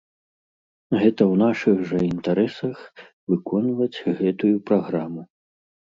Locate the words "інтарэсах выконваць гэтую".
2.13-4.55